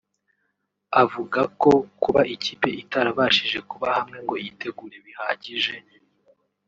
Avuga 1.03 1.41
ko 1.61 1.71
kuba 2.03 2.21
ikipe 2.35 2.67
itarabashije 2.81 3.59
kuba 3.69 3.87
hamwe 3.97 4.17
ngo 4.23 4.33
yitegure 4.43 4.97
bihagije 5.05 5.75